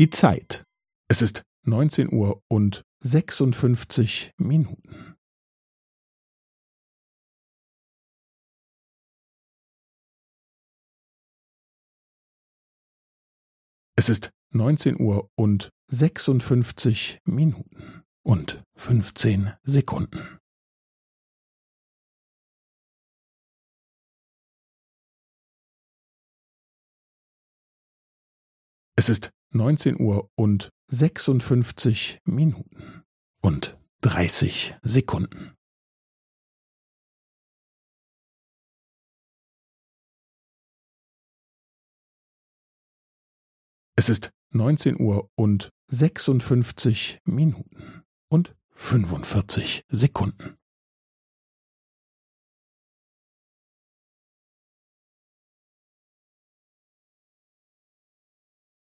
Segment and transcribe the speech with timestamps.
[0.00, 0.64] Die Zeit.
[1.10, 5.14] Es ist neunzehn Uhr und sechsundfünfzig Minuten.
[13.94, 20.38] Es ist neunzehn Uhr und sechsundfünfzig Minuten und fünfzehn Sekunden.
[28.96, 33.02] Es ist neunzehn Uhr und sechsundfünfzig Minuten
[33.40, 35.56] und dreißig Sekunden.
[43.96, 50.56] Es ist neunzehn Uhr und sechsundfünfzig Minuten und fünfundvierzig Sekunden.